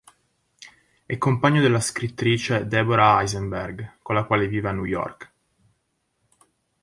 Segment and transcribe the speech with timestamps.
[1.05, 5.31] È compagno della scrittrice Deborah Eisenberg, con la quale vive a New York.